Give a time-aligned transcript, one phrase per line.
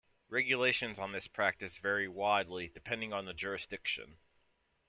[0.29, 4.17] Regulations on this practice vary widely, depending on the jurisdiction.